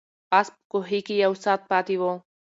آس 0.39 0.47
په 0.55 0.63
کوهي 0.71 0.99
کې 1.07 1.15
یو 1.23 1.33
ساعت 1.43 1.61
پاتې 1.71 1.95
و. 2.01 2.03